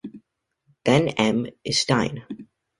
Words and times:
Then 0.83 1.09
"M" 1.09 1.45
is 1.63 1.77
Stein. 1.77 2.23